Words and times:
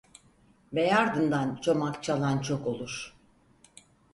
Bey 0.73 0.93
ardından 0.93 1.55
çomak 1.61 2.03
çalan 2.03 2.39
çok 2.41 2.67
olur. 2.67 3.15